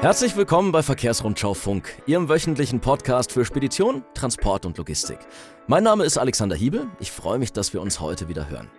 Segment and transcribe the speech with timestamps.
[0.00, 5.18] Herzlich willkommen bei Verkehrsrundschau Funk, Ihrem wöchentlichen Podcast für Spedition, Transport und Logistik.
[5.66, 6.86] Mein Name ist Alexander Hiebel.
[7.00, 8.70] Ich freue mich, dass wir uns heute wieder hören.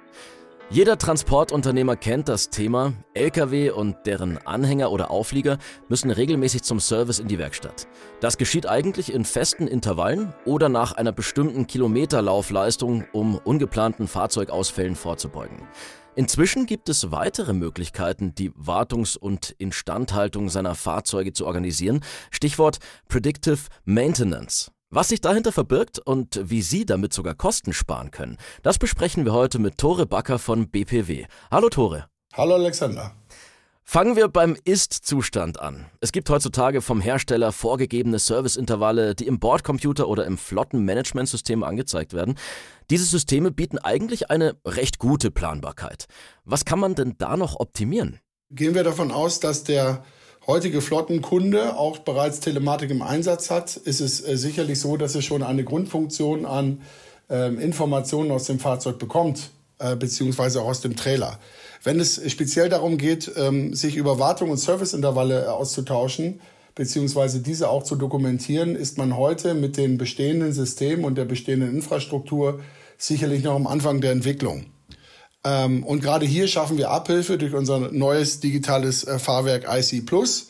[0.71, 2.93] Jeder Transportunternehmer kennt das Thema.
[3.15, 5.57] Lkw und deren Anhänger oder Auflieger
[5.87, 7.87] müssen regelmäßig zum Service in die Werkstatt.
[8.19, 15.67] Das geschieht eigentlich in festen Intervallen oder nach einer bestimmten Kilometerlaufleistung, um ungeplanten Fahrzeugausfällen vorzubeugen.
[16.15, 22.01] Inzwischen gibt es weitere Möglichkeiten, die Wartungs- und Instandhaltung seiner Fahrzeuge zu organisieren.
[22.29, 24.71] Stichwort Predictive Maintenance.
[24.91, 29.33] Was sich dahinter verbirgt und wie Sie damit sogar Kosten sparen können, das besprechen wir
[29.33, 31.27] heute mit Tore Backer von BPW.
[31.51, 32.07] Hallo Tore.
[32.33, 33.13] Hallo Alexander.
[33.83, 35.85] Fangen wir beim Ist-Zustand an.
[36.01, 42.33] Es gibt heutzutage vom Hersteller vorgegebene Serviceintervalle, die im Bordcomputer oder im Flottenmanagementsystem angezeigt werden.
[42.89, 46.05] Diese Systeme bieten eigentlich eine recht gute Planbarkeit.
[46.45, 48.21] Was kann man denn da noch optimieren?
[48.49, 50.03] Gehen wir davon aus, dass der
[50.49, 55.21] heutige Flottenkunde auch bereits Telematik im Einsatz hat, ist es äh, sicherlich so, dass er
[55.21, 56.81] schon eine Grundfunktion an
[57.29, 61.37] äh, Informationen aus dem Fahrzeug bekommt, äh, beziehungsweise auch aus dem Trailer.
[61.83, 66.41] Wenn es speziell darum geht, ähm, sich über Wartung und Serviceintervalle äh, auszutauschen,
[66.73, 71.75] beziehungsweise diese auch zu dokumentieren, ist man heute mit den bestehenden Systemen und der bestehenden
[71.75, 72.59] Infrastruktur
[72.97, 74.65] sicherlich noch am Anfang der Entwicklung.
[75.43, 80.47] Ähm, und gerade hier schaffen wir Abhilfe durch unser neues digitales äh, Fahrwerk IC Plus,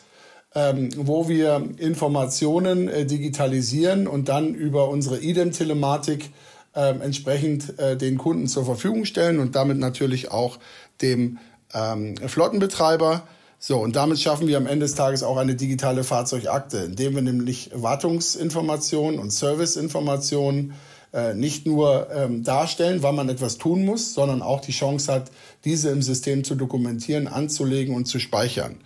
[0.56, 6.31] ähm, wo wir Informationen äh, digitalisieren und dann über unsere IDEM-Telematik
[6.76, 10.59] ähm, entsprechend äh, den Kunden zur Verfügung stellen und damit natürlich auch
[11.02, 11.38] dem
[11.74, 13.24] ähm, Flottenbetreiber.
[13.59, 17.22] So, und damit schaffen wir am Ende des Tages auch eine digitale Fahrzeugakte, indem wir
[17.22, 20.74] nämlich Wartungsinformationen und Serviceinformationen
[21.14, 25.32] äh, nicht nur ähm, darstellen, wann man etwas tun muss, sondern auch die Chance hat,
[25.66, 28.78] diese im System zu dokumentieren, anzulegen und zu speichern.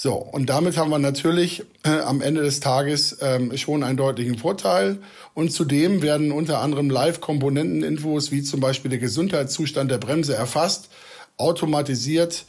[0.00, 4.38] So, und damit haben wir natürlich äh, am Ende des Tages ähm, schon einen deutlichen
[4.38, 4.98] Vorteil.
[5.34, 10.88] Und zudem werden unter anderem Live-Komponenteninfos wie zum Beispiel der Gesundheitszustand der Bremse erfasst,
[11.36, 12.44] automatisiert,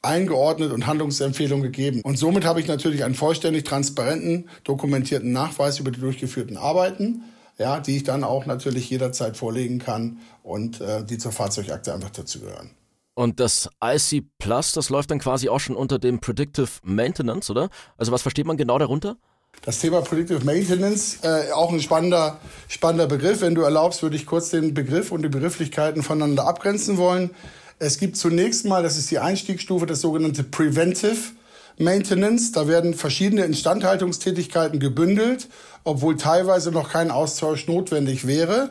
[0.00, 2.00] eingeordnet und Handlungsempfehlungen gegeben.
[2.04, 7.22] Und somit habe ich natürlich einen vollständig transparenten, dokumentierten Nachweis über die durchgeführten Arbeiten,
[7.58, 12.10] ja, die ich dann auch natürlich jederzeit vorlegen kann und äh, die zur Fahrzeugakte einfach
[12.10, 12.70] dazu gehören.
[13.14, 17.68] Und das IC Plus, das läuft dann quasi auch schon unter dem Predictive Maintenance, oder?
[17.98, 19.16] Also was versteht man genau darunter?
[19.64, 23.42] Das Thema Predictive Maintenance, äh, auch ein spannender, spannender Begriff.
[23.42, 27.30] Wenn du erlaubst, würde ich kurz den Begriff und die Begrifflichkeiten voneinander abgrenzen wollen.
[27.78, 31.32] Es gibt zunächst mal, das ist die Einstiegsstufe, das sogenannte Preventive
[31.78, 32.52] Maintenance.
[32.52, 35.48] Da werden verschiedene Instandhaltungstätigkeiten gebündelt,
[35.84, 38.70] obwohl teilweise noch kein Austausch notwendig wäre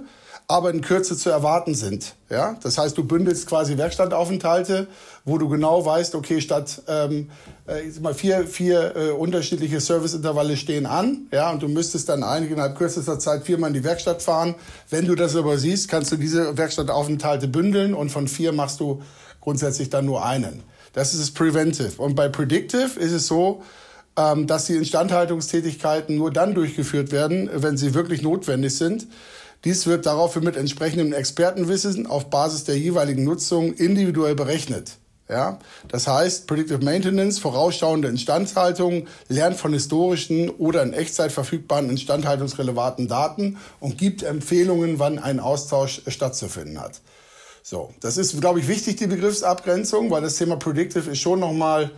[0.51, 2.15] aber in Kürze zu erwarten sind.
[2.29, 2.57] Ja?
[2.61, 4.87] Das heißt, du bündelst quasi Werkstattaufenthalte,
[5.23, 7.29] wo du genau weißt, okay, statt ähm,
[7.67, 12.77] äh, mal vier, vier äh, unterschiedliche Serviceintervalle stehen an, ja, und du müsstest dann innerhalb
[12.77, 14.55] kürzester Zeit viermal in die Werkstatt fahren.
[14.89, 19.01] Wenn du das aber siehst, kannst du diese Werkstattaufenthalte bündeln und von vier machst du
[19.39, 20.63] grundsätzlich dann nur einen.
[20.93, 22.01] Das ist das Preventive.
[22.01, 23.63] Und bei Predictive ist es so,
[24.17, 29.07] ähm, dass die Instandhaltungstätigkeiten nur dann durchgeführt werden, wenn sie wirklich notwendig sind.
[29.63, 34.97] Dies wird daraufhin mit entsprechendem Expertenwissen auf Basis der jeweiligen Nutzung individuell berechnet.
[35.29, 43.07] Ja, das heißt, Predictive Maintenance, vorausschauende Instandhaltung, lernt von historischen oder in Echtzeit verfügbaren instandhaltungsrelevanten
[43.07, 46.99] Daten und gibt Empfehlungen, wann ein Austausch stattzufinden hat.
[47.63, 51.91] So, das ist, glaube ich, wichtig, die Begriffsabgrenzung, weil das Thema Predictive ist schon nochmal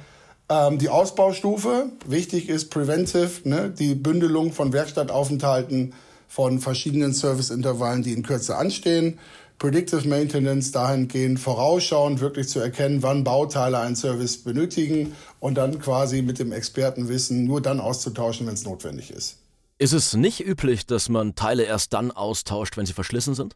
[0.49, 1.91] ähm, die Ausbaustufe.
[2.05, 5.93] Wichtig ist Preventive, ne, die Bündelung von Werkstattaufenthalten,
[6.27, 9.19] von verschiedenen Serviceintervallen, die in Kürze anstehen.
[9.59, 16.21] Predictive Maintenance dahingehend vorausschauend wirklich zu erkennen, wann Bauteile einen Service benötigen und dann quasi
[16.21, 19.37] mit dem Expertenwissen nur dann auszutauschen, wenn es notwendig ist.
[19.77, 23.55] Ist es nicht üblich, dass man Teile erst dann austauscht, wenn sie verschlissen sind?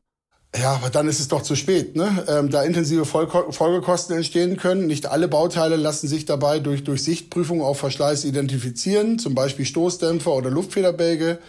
[0.55, 2.25] Ja, aber dann ist es doch zu spät, ne?
[2.27, 4.87] Ähm, da intensive Folgekosten entstehen können.
[4.87, 10.49] Nicht alle Bauteile lassen sich dabei durch, Sichtprüfung auf Verschleiß identifizieren, zum Beispiel Stoßdämpfer oder
[10.49, 11.39] Luftfederbälge.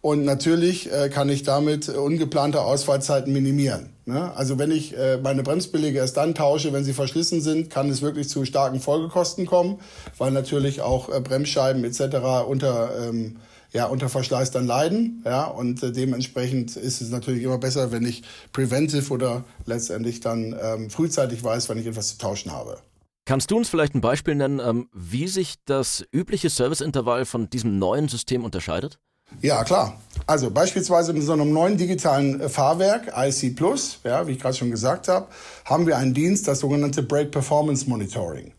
[0.00, 3.88] Und natürlich äh, kann ich damit ungeplante Ausfallzeiten minimieren.
[4.04, 4.36] Ne?
[4.36, 8.02] Also wenn ich äh, meine Bremsbeläge erst dann tausche, wenn sie verschlissen sind, kann es
[8.02, 9.80] wirklich zu starken Folgekosten kommen,
[10.18, 12.46] weil natürlich auch äh, Bremsscheiben etc.
[12.46, 13.36] unter ähm,
[13.74, 15.22] ja, unter Verschleiß dann leiden.
[15.24, 18.22] Ja, und äh, dementsprechend ist es natürlich immer besser, wenn ich
[18.52, 22.78] preventive oder letztendlich dann ähm, frühzeitig weiß, wenn ich etwas zu tauschen habe.
[23.26, 27.78] Kannst du uns vielleicht ein Beispiel nennen, ähm, wie sich das übliche Serviceintervall von diesem
[27.78, 28.98] neuen System unterscheidet?
[29.40, 29.98] Ja, klar.
[30.26, 34.54] Also beispielsweise mit so einem neuen digitalen äh, Fahrwerk, IC Plus, ja, wie ich gerade
[34.54, 35.26] schon gesagt habe,
[35.64, 38.52] haben wir einen Dienst, das sogenannte Brake Performance Monitoring.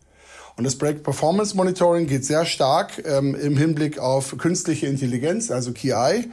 [0.56, 5.72] Und das Brake Performance Monitoring geht sehr stark ähm, im Hinblick auf künstliche Intelligenz, also
[5.72, 6.30] KI,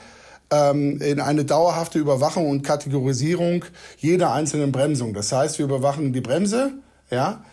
[0.50, 3.66] ähm, in eine dauerhafte Überwachung und Kategorisierung
[3.98, 5.14] jeder einzelnen Bremsung.
[5.14, 6.72] Das heißt, wir überwachen die Bremse,
[7.12, 7.44] ja,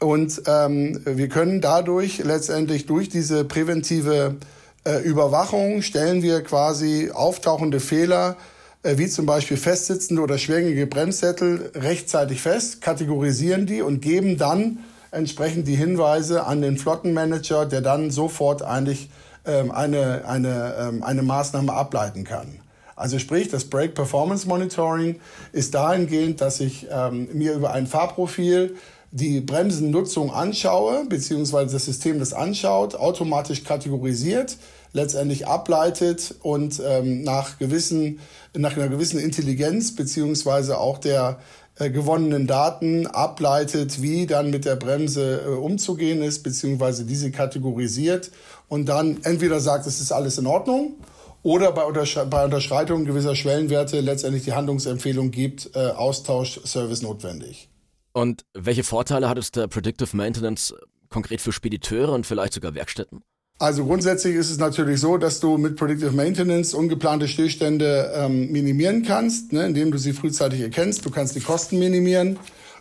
[0.00, 4.36] und ähm, wir können dadurch letztendlich durch diese präventive
[4.84, 8.36] äh, Überwachung stellen wir quasi auftauchende Fehler
[8.82, 14.80] äh, wie zum Beispiel festsitzende oder schwingige Bremssättel rechtzeitig fest, kategorisieren die und geben dann
[15.14, 19.10] entsprechend die Hinweise an den Flottenmanager, der dann sofort eigentlich
[19.46, 22.60] ähm, eine, eine, ähm, eine Maßnahme ableiten kann.
[22.96, 25.16] Also sprich, das Brake Performance Monitoring
[25.52, 28.76] ist dahingehend, dass ich ähm, mir über ein Fahrprofil
[29.10, 34.56] die Bremsennutzung anschaue, beziehungsweise das System das anschaut, automatisch kategorisiert,
[34.92, 38.20] letztendlich ableitet und ähm, nach, gewissen,
[38.56, 41.38] nach einer gewissen Intelligenz, beziehungsweise auch der
[41.76, 48.30] äh, gewonnenen Daten ableitet, wie dann mit der Bremse äh, umzugehen ist, beziehungsweise diese kategorisiert
[48.68, 50.94] und dann entweder sagt, es ist alles in Ordnung
[51.42, 57.68] oder bei, Untersch bei Unterschreitung gewisser Schwellenwerte letztendlich die Handlungsempfehlung gibt, äh, Austausch, Service notwendig.
[58.12, 60.74] Und welche Vorteile hat es der Predictive Maintenance
[61.08, 63.22] konkret für Spediteure und vielleicht sogar Werkstätten?
[63.60, 69.04] Also grundsätzlich ist es natürlich so, dass du mit Predictive Maintenance ungeplante Stillstände ähm, minimieren
[69.04, 71.04] kannst, ne, indem du sie frühzeitig erkennst.
[71.04, 72.38] Du kannst die Kosten minimieren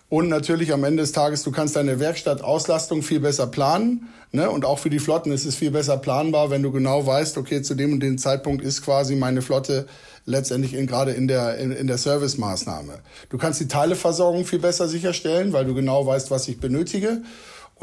[0.09, 4.09] und natürlich am Ende des Tages, du kannst deine Werkstattauslastung viel besser planen.
[4.31, 4.49] Ne?
[4.49, 7.61] Und auch für die Flotten ist es viel besser planbar, wenn du genau weißt, okay,
[7.61, 9.85] zu dem und dem Zeitpunkt ist quasi meine Flotte
[10.25, 12.99] letztendlich in, gerade in der, in, in der Servicemaßnahme.
[13.29, 17.21] Du kannst die Teileversorgung viel besser sicherstellen, weil du genau weißt, was ich benötige.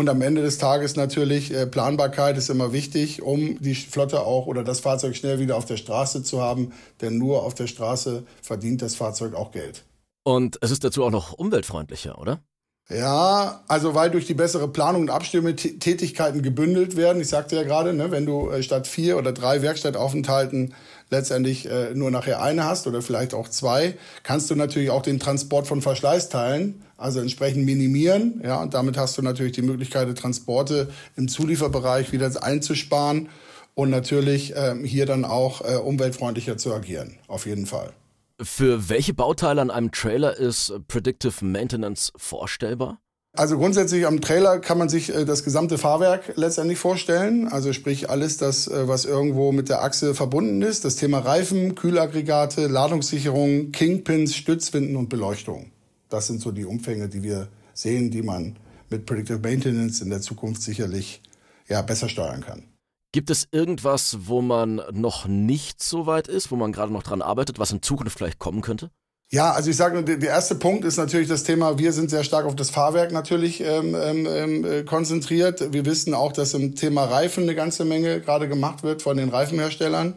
[0.00, 4.47] Und am Ende des Tages natürlich äh, Planbarkeit ist immer wichtig, um die Flotte auch
[4.47, 6.73] oder das Fahrzeug schnell wieder auf der Straße zu haben.
[7.02, 9.85] Denn nur auf der Straße verdient das Fahrzeug auch Geld.
[10.25, 12.43] Und es ist dazu auch noch umweltfreundlicher, oder?
[12.91, 17.23] Ja, also weil durch die bessere Planung und Abstimmtätigkeiten gebündelt werden.
[17.23, 20.75] Ich sagte ja gerade, ne, wenn du äh, statt vier oder drei Werkstattaufenthalten
[21.09, 25.21] letztendlich äh, nur nachher eine hast oder vielleicht auch zwei, kannst du natürlich auch den
[25.21, 28.41] Transport von Verschleißteilen also entsprechend minimieren.
[28.45, 33.31] Ja, und damit hast du natürlich die Möglichkeit, die Transporte im Zulieferbereich wieder einzusparen
[33.75, 37.17] und natürlich ähm, hier dann auch äh, umweltfreundlicher zu agieren.
[37.27, 37.93] Auf jeden Fall.
[38.43, 43.01] Für welche Bauteile an einem Trailer ist Predictive Maintenance vorstellbar?
[43.33, 47.47] Also grundsätzlich am Trailer kann man sich äh, das gesamte Fahrwerk letztendlich vorstellen.
[47.47, 50.85] Also sprich alles das, äh, was irgendwo mit der Achse verbunden ist.
[50.85, 55.71] Das Thema Reifen, Kühlaggregate, Ladungssicherung, Kingpins, Stützwinden und Beleuchtung.
[56.09, 58.57] Das sind so die Umfänge, die wir sehen, die man
[58.89, 61.23] mit Predictive Maintenance in der Zukunft sicherlich
[61.69, 62.65] ja, besser steuern kann.
[63.12, 67.23] Gibt es irgendwas, wo man noch nicht so weit ist, wo man gerade noch dran
[67.23, 68.91] arbeitet, was in Zukunft vielleicht kommen könnte?
[69.33, 72.47] Ja, also ich sage, der erste Punkt ist natürlich das Thema, wir sind sehr stark
[72.47, 75.73] auf das Fahrwerk natürlich ähm, ähm, ähm, äh, konzentriert.
[75.73, 79.29] Wir wissen auch, dass im Thema Reifen eine ganze Menge gerade gemacht wird von den
[79.29, 80.15] Reifenherstellern.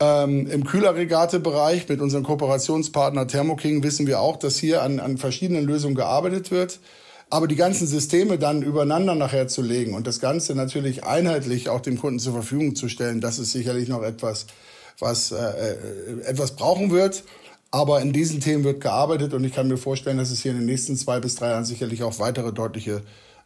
[0.00, 5.64] Ähm, Im Kühlaggregatebereich mit unserem Kooperationspartner Thermoking wissen wir auch, dass hier an, an verschiedenen
[5.64, 6.80] Lösungen gearbeitet wird.
[7.28, 11.80] Aber die ganzen Systeme dann übereinander nachher zu legen und das Ganze natürlich einheitlich auch
[11.80, 14.46] dem Kunden zur Verfügung zu stellen, das ist sicherlich noch etwas,
[15.00, 17.24] was äh, äh, etwas brauchen wird.
[17.72, 20.58] Aber in diesen Themen wird gearbeitet und ich kann mir vorstellen, dass es hier in
[20.58, 23.02] den nächsten zwei bis drei Jahren sicherlich auch weitere deutliche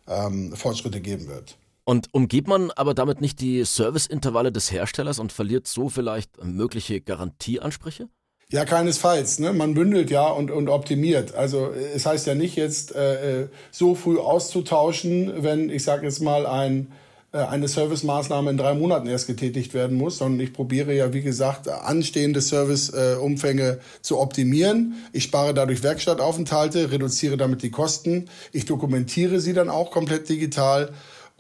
[0.07, 1.57] ähm, Fortschritte geben wird.
[1.85, 7.01] Und umgeht man aber damit nicht die Serviceintervalle des Herstellers und verliert so vielleicht mögliche
[7.01, 8.09] Garantieansprüche?
[8.53, 9.39] Ja, keinesfalls.
[9.39, 9.53] Ne?
[9.53, 11.35] Man bündelt ja und, und optimiert.
[11.35, 16.21] Also es heißt ja nicht jetzt äh, äh so früh auszutauschen, wenn ich sage jetzt
[16.21, 16.89] mal ein
[17.33, 21.23] äh, eine Servicemaßnahme in drei Monaten erst getätigt werden muss, sondern ich probiere ja, wie
[21.23, 24.95] gesagt, anstehende Serviceumfänge äh, zu optimieren.
[25.13, 28.29] Ich spare dadurch Werkstattaufenthalte, reduziere damit die Kosten.
[28.53, 30.91] Ich dokumentiere sie dann auch komplett digital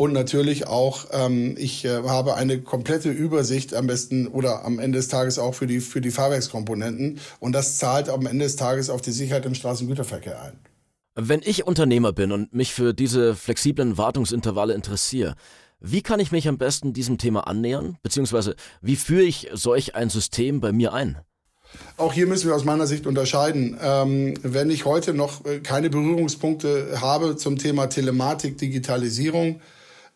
[0.00, 4.96] und natürlich auch, ähm, ich äh, habe eine komplette Übersicht am besten oder am Ende
[4.96, 7.20] des Tages auch für die, für die Fahrwerkskomponenten.
[7.38, 10.58] Und das zahlt am Ende des Tages auf die Sicherheit im Straßengüterverkehr ein.
[11.16, 15.34] Wenn ich Unternehmer bin und mich für diese flexiblen Wartungsintervalle interessiere,
[15.80, 17.98] wie kann ich mich am besten diesem Thema annähern?
[18.02, 21.18] Beziehungsweise wie führe ich solch ein System bei mir ein?
[21.98, 23.76] Auch hier müssen wir aus meiner Sicht unterscheiden.
[23.82, 29.60] Ähm, wenn ich heute noch äh, keine Berührungspunkte habe zum Thema Telematik, Digitalisierung,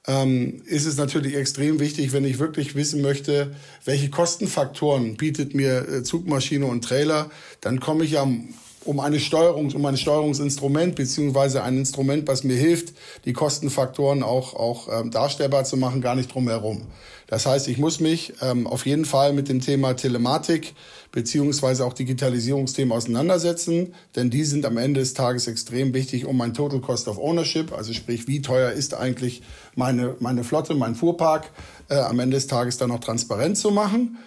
[0.06, 5.88] ähm, ist es natürlich extrem wichtig, wenn ich wirklich wissen möchte, welche Kostenfaktoren bietet mir
[5.88, 7.30] äh, Zugmaschine und Trailer,
[7.60, 8.48] dann komme ich am
[8.84, 14.54] um eine Steuerung, um ein Steuerungsinstrument beziehungsweise ein Instrument, was mir hilft, die Kostenfaktoren auch,
[14.54, 16.82] auch ähm, darstellbar zu machen, gar nicht drum herum.
[17.26, 20.74] Das heißt, ich muss mich ähm, auf jeden Fall mit dem Thema Telematik
[21.10, 26.54] beziehungsweise auch Digitalisierungsthemen auseinandersetzen, denn die sind am Ende des Tages extrem wichtig, um mein
[26.54, 29.42] Total Cost of Ownership, also sprich, wie teuer ist eigentlich
[29.74, 31.50] meine, meine Flotte, mein Fuhrpark,
[31.88, 34.18] äh, am Ende des Tages dann noch transparent zu machen.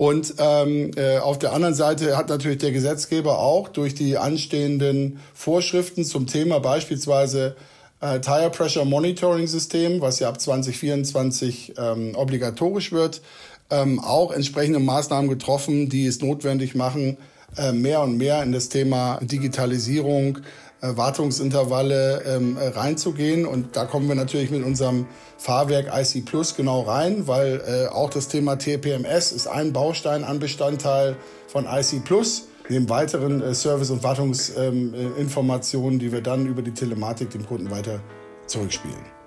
[0.00, 5.20] Und ähm, äh, auf der anderen Seite hat natürlich der Gesetzgeber auch durch die anstehenden
[5.34, 7.54] Vorschriften zum Thema beispielsweise
[8.00, 13.20] äh, Tire Pressure Monitoring System, was ja ab 2024 ähm, obligatorisch wird,
[13.68, 17.18] ähm, auch entsprechende Maßnahmen getroffen, die es notwendig machen,
[17.58, 20.38] äh, mehr und mehr in das Thema Digitalisierung,
[20.82, 23.46] Wartungsintervalle ähm, äh, reinzugehen.
[23.46, 25.06] Und da kommen wir natürlich mit unserem
[25.38, 30.38] Fahrwerk IC Plus genau rein, weil äh, auch das Thema TPMS ist ein Baustein, ein
[30.38, 31.16] Bestandteil
[31.48, 32.44] von IC Plus.
[32.68, 37.70] Neben weiteren äh, Service- und Wartungsinformationen, ähm, die wir dann über die Telematik dem Kunden
[37.70, 38.00] weiter
[38.46, 39.20] zurückspielen.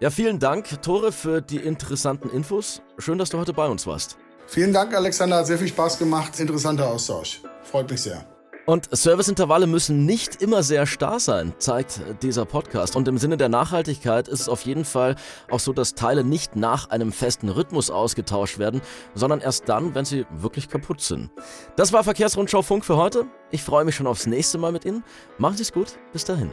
[0.00, 2.82] Ja, vielen Dank, Tore, für die interessanten Infos.
[2.98, 4.16] Schön, dass du heute bei uns warst.
[4.46, 5.36] Vielen Dank, Alexander.
[5.36, 6.38] Hat sehr viel Spaß gemacht.
[6.40, 7.40] Interessanter Austausch.
[7.62, 8.31] Freut mich sehr.
[8.64, 12.94] Und Serviceintervalle müssen nicht immer sehr starr sein, zeigt dieser Podcast.
[12.94, 15.16] Und im Sinne der Nachhaltigkeit ist es auf jeden Fall
[15.50, 18.80] auch so, dass Teile nicht nach einem festen Rhythmus ausgetauscht werden,
[19.14, 21.30] sondern erst dann, wenn sie wirklich kaputt sind.
[21.76, 23.26] Das war Verkehrsrundschau Funk für heute.
[23.50, 25.02] Ich freue mich schon aufs nächste Mal mit Ihnen.
[25.38, 25.98] Machen Sie es gut.
[26.12, 26.50] Bis dahin.